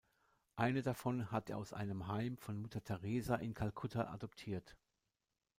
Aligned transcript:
Eine 0.55 0.81
davon 0.81 1.29
hat 1.29 1.51
er 1.51 1.59
aus 1.59 1.73
einem 1.73 2.07
Heim 2.07 2.35
von 2.39 2.59
Mutter 2.59 2.83
Teresa 2.83 3.35
in 3.35 3.53
Kalkutta 3.53 4.07
adoptiert. 4.11 4.75